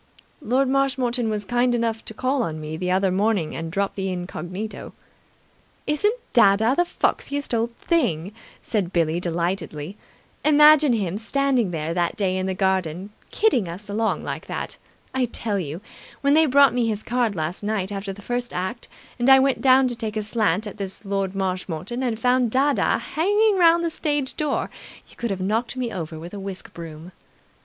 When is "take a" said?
19.95-20.23